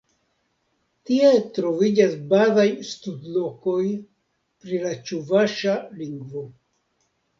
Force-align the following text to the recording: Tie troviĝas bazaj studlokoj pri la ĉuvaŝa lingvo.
Tie 1.09 1.27
troviĝas 1.57 2.15
bazaj 2.31 2.65
studlokoj 2.93 3.85
pri 4.65 4.81
la 4.87 4.95
ĉuvaŝa 5.11 5.77
lingvo. 6.03 6.45